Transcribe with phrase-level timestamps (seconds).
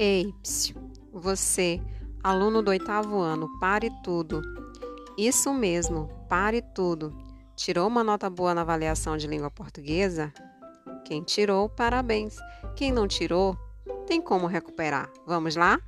[0.00, 0.32] Ei,
[1.12, 1.80] você,
[2.22, 4.40] aluno do oitavo ano, pare tudo.
[5.18, 7.12] Isso mesmo, pare tudo.
[7.56, 10.32] Tirou uma nota boa na avaliação de língua portuguesa?
[11.04, 12.36] Quem tirou, parabéns.
[12.76, 13.56] Quem não tirou,
[14.06, 15.10] tem como recuperar.
[15.26, 15.80] Vamos lá?